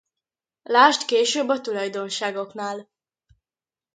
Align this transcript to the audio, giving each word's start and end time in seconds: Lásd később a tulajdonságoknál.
Lásd 0.63 1.05
később 1.05 1.49
a 1.49 1.61
tulajdonságoknál. 1.61 2.89